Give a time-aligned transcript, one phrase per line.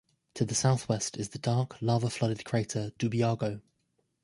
[0.33, 3.61] To the southwest is the dark, lava-flooded crater Dubyago.